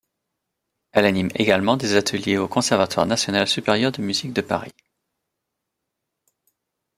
Elle 0.93 1.05
anime 1.05 1.29
également 1.35 1.77
des 1.77 1.93
ateliers 1.95 2.37
au 2.39 2.47
Conservatoire 2.47 3.05
national 3.05 3.47
supérieur 3.47 3.91
de 3.91 4.01
musique 4.01 4.33
de 4.33 4.41
Paris. 4.41 4.73